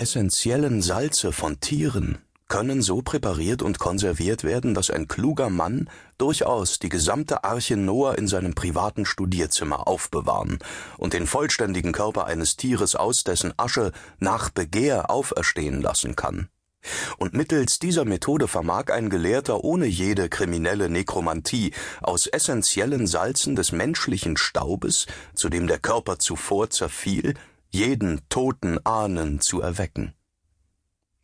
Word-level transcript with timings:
Essentiellen 0.00 0.80
Salze 0.80 1.32
von 1.32 1.58
Tieren 1.58 2.18
können 2.46 2.82
so 2.82 3.02
präpariert 3.02 3.62
und 3.62 3.80
konserviert 3.80 4.44
werden, 4.44 4.72
dass 4.72 4.90
ein 4.90 5.08
kluger 5.08 5.50
Mann 5.50 5.90
durchaus 6.18 6.78
die 6.78 6.88
gesamte 6.88 7.42
Arche 7.42 7.76
Noah 7.76 8.16
in 8.16 8.28
seinem 8.28 8.54
privaten 8.54 9.04
Studierzimmer 9.04 9.88
aufbewahren 9.88 10.60
und 10.98 11.14
den 11.14 11.26
vollständigen 11.26 11.90
Körper 11.90 12.26
eines 12.26 12.56
Tieres 12.56 12.94
aus 12.94 13.24
dessen 13.24 13.52
Asche 13.56 13.90
nach 14.20 14.50
Begehr 14.50 15.10
auferstehen 15.10 15.82
lassen 15.82 16.14
kann. 16.14 16.48
Und 17.16 17.34
mittels 17.34 17.80
dieser 17.80 18.04
Methode 18.04 18.46
vermag 18.46 18.92
ein 18.92 19.10
Gelehrter 19.10 19.64
ohne 19.64 19.86
jede 19.86 20.28
kriminelle 20.28 20.88
Nekromantie 20.88 21.72
aus 22.02 22.28
essentiellen 22.28 23.08
Salzen 23.08 23.56
des 23.56 23.72
menschlichen 23.72 24.36
Staubes, 24.36 25.06
zu 25.34 25.48
dem 25.48 25.66
der 25.66 25.80
Körper 25.80 26.20
zuvor 26.20 26.70
zerfiel, 26.70 27.34
jeden 27.70 28.26
toten 28.28 28.78
Ahnen 28.84 29.40
zu 29.40 29.60
erwecken. 29.60 30.14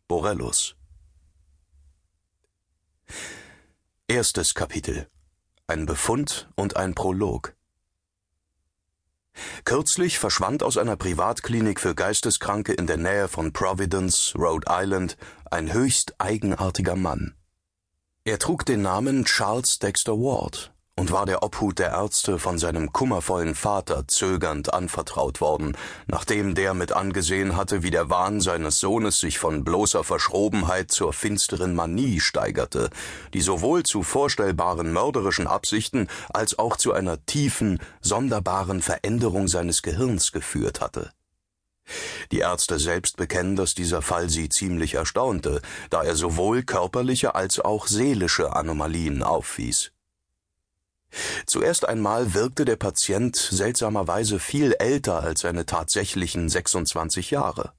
Borellus 0.07 0.75
Erstes 4.07 4.53
Kapitel 4.53 5.07
Ein 5.67 5.85
Befund 5.87 6.47
und 6.55 6.75
ein 6.75 6.93
Prolog 6.93 7.55
Kürzlich 9.63 10.19
verschwand 10.19 10.61
aus 10.61 10.77
einer 10.77 10.95
Privatklinik 10.95 11.79
für 11.79 11.95
Geisteskranke 11.95 12.73
in 12.73 12.87
der 12.87 12.97
Nähe 12.97 13.27
von 13.27 13.51
Providence, 13.51 14.33
Rhode 14.37 14.67
Island, 14.69 15.17
ein 15.49 15.73
höchst 15.73 16.15
eigenartiger 16.19 16.95
Mann. 16.95 17.35
Er 18.23 18.39
trug 18.39 18.65
den 18.65 18.81
Namen 18.81 19.25
Charles 19.25 19.79
Dexter 19.79 20.13
Ward 20.13 20.74
und 20.97 21.11
war 21.11 21.25
der 21.25 21.43
Obhut 21.43 21.79
der 21.79 21.89
Ärzte 21.89 22.39
von 22.39 22.57
seinem 22.57 22.93
kummervollen 22.93 23.53
Vater 23.53 24.07
zögernd 24.07 24.73
anvertraut 24.73 25.41
worden, 25.41 25.75
nachdem 26.07 26.55
der 26.55 26.73
mit 26.73 26.93
angesehen 26.93 27.57
hatte, 27.57 27.83
wie 27.83 27.91
der 27.91 28.09
Wahn 28.09 28.39
seines 28.39 28.79
Sohnes 28.79 29.19
sich 29.19 29.37
von 29.37 29.65
bloßer 29.65 30.05
Verschrobenheit 30.05 30.91
zur 30.91 31.11
finsteren 31.11 31.75
Manie 31.75 32.21
steigerte, 32.21 32.89
die 33.33 33.41
sowohl 33.41 33.83
zu 33.83 34.03
vorstellbaren 34.03 34.93
mörderischen 34.93 35.47
Absichten 35.47 36.07
als 36.29 36.57
auch 36.57 36.77
zu 36.77 36.93
einer 36.93 37.25
tiefen, 37.25 37.79
sonderbaren 37.99 38.81
Veränderung 38.81 39.49
seines 39.49 39.81
Gehirns 39.81 40.31
geführt 40.31 40.79
hatte. 40.79 41.11
Die 42.31 42.39
Ärzte 42.39 42.79
selbst 42.79 43.17
bekennen, 43.17 43.55
dass 43.55 43.75
dieser 43.75 44.01
Fall 44.01 44.29
sie 44.29 44.49
ziemlich 44.49 44.95
erstaunte, 44.95 45.61
da 45.89 46.03
er 46.03 46.15
sowohl 46.15 46.63
körperliche 46.63 47.35
als 47.35 47.59
auch 47.59 47.85
seelische 47.85 48.55
Anomalien 48.55 49.21
aufwies. 49.21 49.91
Zuerst 51.45 51.87
einmal 51.87 52.33
wirkte 52.33 52.65
der 52.65 52.75
Patient 52.75 53.35
seltsamerweise 53.35 54.39
viel 54.39 54.73
älter 54.79 55.21
als 55.21 55.41
seine 55.41 55.65
tatsächlichen 55.65 56.49
26 56.49 57.31
Jahre. 57.31 57.73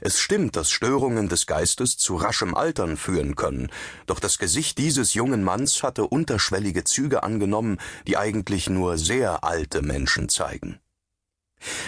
Es 0.00 0.18
stimmt, 0.18 0.56
dass 0.56 0.70
Störungen 0.70 1.28
des 1.28 1.46
Geistes 1.46 1.96
zu 1.96 2.16
raschem 2.16 2.54
Altern 2.54 2.96
führen 2.96 3.36
können, 3.36 3.70
doch 4.06 4.18
das 4.18 4.38
Gesicht 4.38 4.78
dieses 4.78 5.14
jungen 5.14 5.44
Manns 5.44 5.82
hatte 5.82 6.04
unterschwellige 6.04 6.84
Züge 6.84 7.22
angenommen, 7.22 7.78
die 8.06 8.16
eigentlich 8.16 8.68
nur 8.68 8.98
sehr 8.98 9.44
alte 9.44 9.82
Menschen 9.82 10.28
zeigen. 10.28 10.80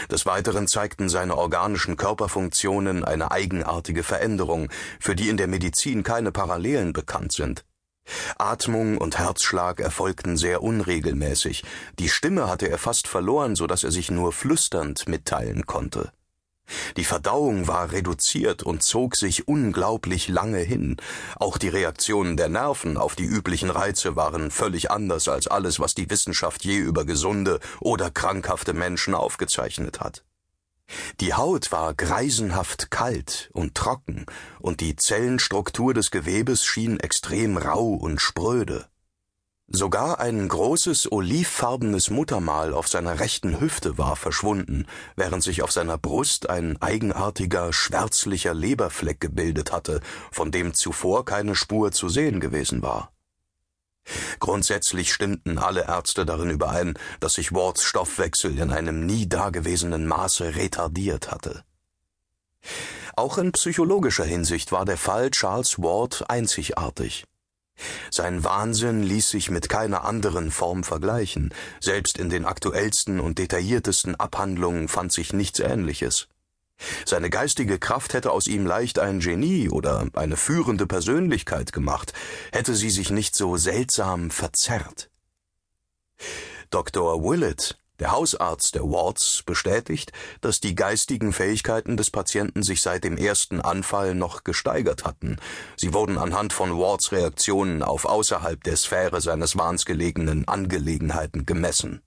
Des 0.08 0.24
Weiteren 0.24 0.68
zeigten 0.68 1.08
seine 1.08 1.36
organischen 1.36 1.96
Körperfunktionen 1.96 3.04
eine 3.04 3.32
eigenartige 3.32 4.04
Veränderung, 4.04 4.70
für 5.00 5.16
die 5.16 5.28
in 5.28 5.36
der 5.36 5.48
Medizin 5.48 6.04
keine 6.04 6.30
Parallelen 6.30 6.92
bekannt 6.92 7.32
sind. 7.32 7.64
Atmung 8.38 8.98
und 8.98 9.18
Herzschlag 9.18 9.80
erfolgten 9.80 10.36
sehr 10.36 10.62
unregelmäßig, 10.62 11.64
die 11.98 12.08
Stimme 12.08 12.48
hatte 12.48 12.68
er 12.68 12.78
fast 12.78 13.08
verloren, 13.08 13.56
so 13.56 13.66
dass 13.66 13.84
er 13.84 13.90
sich 13.90 14.10
nur 14.10 14.32
flüsternd 14.32 15.08
mitteilen 15.08 15.66
konnte. 15.66 16.12
Die 16.96 17.04
Verdauung 17.04 17.68
war 17.68 17.92
reduziert 17.92 18.62
und 18.62 18.82
zog 18.82 19.16
sich 19.16 19.48
unglaublich 19.48 20.28
lange 20.28 20.60
hin. 20.60 20.96
Auch 21.36 21.58
die 21.58 21.68
Reaktionen 21.68 22.36
der 22.36 22.48
Nerven 22.48 22.96
auf 22.96 23.16
die 23.16 23.24
üblichen 23.24 23.70
Reize 23.70 24.16
waren 24.16 24.50
völlig 24.50 24.90
anders 24.90 25.28
als 25.28 25.46
alles, 25.46 25.78
was 25.78 25.94
die 25.94 26.08
Wissenschaft 26.08 26.64
je 26.64 26.78
über 26.78 27.04
gesunde 27.04 27.60
oder 27.80 28.10
krankhafte 28.10 28.72
Menschen 28.72 29.14
aufgezeichnet 29.14 30.00
hat. 30.00 30.24
Die 31.20 31.34
Haut 31.34 31.72
war 31.72 31.94
greisenhaft 31.94 32.90
kalt 32.90 33.50
und 33.52 33.74
trocken, 33.74 34.26
und 34.60 34.80
die 34.80 34.96
Zellenstruktur 34.96 35.94
des 35.94 36.10
Gewebes 36.10 36.64
schien 36.64 37.00
extrem 37.00 37.56
rau 37.56 37.94
und 37.94 38.20
spröde. 38.20 38.86
Sogar 39.66 40.20
ein 40.20 40.46
großes 40.46 41.10
olivfarbenes 41.10 42.10
Muttermal 42.10 42.74
auf 42.74 42.86
seiner 42.86 43.18
rechten 43.18 43.60
Hüfte 43.60 43.96
war 43.96 44.14
verschwunden, 44.14 44.86
während 45.16 45.42
sich 45.42 45.62
auf 45.62 45.72
seiner 45.72 45.96
Brust 45.96 46.50
ein 46.50 46.80
eigenartiger, 46.82 47.72
schwärzlicher 47.72 48.52
Leberfleck 48.52 49.20
gebildet 49.20 49.72
hatte, 49.72 50.00
von 50.30 50.50
dem 50.50 50.74
zuvor 50.74 51.24
keine 51.24 51.54
Spur 51.54 51.92
zu 51.92 52.10
sehen 52.10 52.40
gewesen 52.40 52.82
war. 52.82 53.13
Grundsätzlich 54.38 55.12
stimmten 55.12 55.58
alle 55.58 55.86
Ärzte 55.86 56.26
darin 56.26 56.50
überein, 56.50 56.98
dass 57.20 57.34
sich 57.34 57.52
Wards 57.52 57.82
Stoffwechsel 57.82 58.58
in 58.58 58.72
einem 58.72 59.06
nie 59.06 59.28
dagewesenen 59.28 60.06
Maße 60.06 60.56
retardiert 60.56 61.30
hatte. 61.30 61.64
Auch 63.16 63.38
in 63.38 63.52
psychologischer 63.52 64.24
Hinsicht 64.24 64.72
war 64.72 64.84
der 64.84 64.98
Fall 64.98 65.30
Charles 65.30 65.78
Ward 65.78 66.24
einzigartig. 66.28 67.24
Sein 68.10 68.44
Wahnsinn 68.44 69.02
ließ 69.02 69.30
sich 69.30 69.50
mit 69.50 69.68
keiner 69.68 70.04
anderen 70.04 70.50
Form 70.50 70.84
vergleichen, 70.84 71.52
selbst 71.80 72.18
in 72.18 72.30
den 72.30 72.44
aktuellsten 72.44 73.20
und 73.20 73.38
detailliertesten 73.38 74.14
Abhandlungen 74.14 74.88
fand 74.88 75.12
sich 75.12 75.32
nichts 75.32 75.58
Ähnliches. 75.60 76.28
Seine 77.06 77.30
geistige 77.30 77.78
Kraft 77.78 78.14
hätte 78.14 78.30
aus 78.32 78.46
ihm 78.46 78.66
leicht 78.66 78.98
ein 78.98 79.20
Genie 79.20 79.68
oder 79.68 80.06
eine 80.14 80.36
führende 80.36 80.86
Persönlichkeit 80.86 81.72
gemacht, 81.72 82.12
hätte 82.52 82.74
sie 82.74 82.90
sich 82.90 83.10
nicht 83.10 83.34
so 83.34 83.56
seltsam 83.56 84.30
verzerrt. 84.30 85.10
Dr. 86.70 87.22
Willett, 87.22 87.78
der 88.00 88.10
Hausarzt 88.10 88.74
der 88.74 88.82
Wards, 88.82 89.42
bestätigt, 89.46 90.12
dass 90.40 90.60
die 90.60 90.74
geistigen 90.74 91.32
Fähigkeiten 91.32 91.96
des 91.96 92.10
Patienten 92.10 92.62
sich 92.62 92.82
seit 92.82 93.04
dem 93.04 93.16
ersten 93.16 93.60
Anfall 93.60 94.14
noch 94.14 94.42
gesteigert 94.42 95.04
hatten. 95.04 95.36
Sie 95.76 95.94
wurden 95.94 96.18
anhand 96.18 96.52
von 96.52 96.76
Wards 96.76 97.12
Reaktionen 97.12 97.82
auf 97.82 98.04
außerhalb 98.04 98.62
der 98.64 98.76
Sphäre 98.76 99.20
seines 99.20 99.56
Wahns 99.56 99.84
gelegenen 99.84 100.48
Angelegenheiten 100.48 101.46
gemessen. 101.46 102.02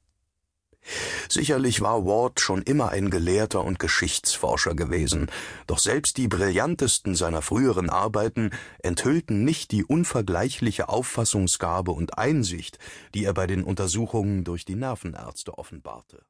Sicherlich 1.29 1.81
war 1.81 2.05
Ward 2.05 2.39
schon 2.39 2.61
immer 2.61 2.89
ein 2.89 3.09
Gelehrter 3.09 3.63
und 3.63 3.79
Geschichtsforscher 3.79 4.75
gewesen, 4.75 5.29
doch 5.67 5.79
selbst 5.79 6.17
die 6.17 6.27
brillantesten 6.27 7.15
seiner 7.15 7.41
früheren 7.41 7.89
Arbeiten 7.89 8.51
enthüllten 8.79 9.43
nicht 9.43 9.71
die 9.71 9.83
unvergleichliche 9.83 10.89
Auffassungsgabe 10.89 11.91
und 11.91 12.17
Einsicht, 12.17 12.79
die 13.13 13.25
er 13.25 13.33
bei 13.33 13.47
den 13.47 13.63
Untersuchungen 13.63 14.43
durch 14.43 14.63
die 14.63 14.75
Nervenärzte 14.75 15.57
offenbarte 15.57 16.23